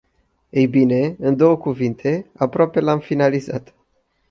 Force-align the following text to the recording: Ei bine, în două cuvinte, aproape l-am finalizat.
Ei 0.49 0.67
bine, 0.67 1.15
în 1.19 1.35
două 1.35 1.55
cuvinte, 1.57 2.31
aproape 2.37 2.79
l-am 2.79 2.99
finalizat. 2.99 3.73